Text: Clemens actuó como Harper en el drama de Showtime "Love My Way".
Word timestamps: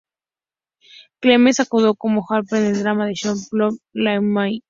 Clemens 1.19 1.59
actuó 1.59 1.93
como 1.93 2.25
Harper 2.27 2.59
en 2.63 2.71
el 2.75 2.79
drama 2.81 3.05
de 3.05 3.13
Showtime 3.13 3.49
"Love 3.93 4.23
My 4.23 4.29
Way". 4.35 4.59